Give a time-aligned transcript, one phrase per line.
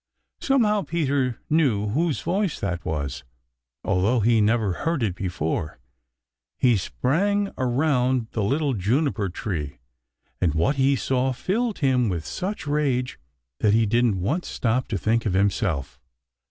[0.39, 3.23] Somehow Peter knew whose voice that was,
[3.83, 5.77] although he never had heard it before.
[6.57, 9.77] He sprang around the little juniper tree,
[10.41, 13.19] and what he saw filled him with such rage
[13.59, 15.99] that he didn't once stop to think of himself.